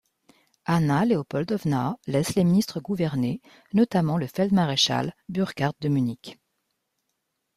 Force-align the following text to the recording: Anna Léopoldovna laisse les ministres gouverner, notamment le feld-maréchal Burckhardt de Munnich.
Anna 0.65 1.05
Léopoldovna 1.05 1.95
laisse 2.07 2.33
les 2.33 2.43
ministres 2.43 2.79
gouverner, 2.79 3.39
notamment 3.73 4.17
le 4.17 4.25
feld-maréchal 4.25 5.13
Burckhardt 5.29 5.79
de 5.79 5.89
Munnich. 5.89 6.39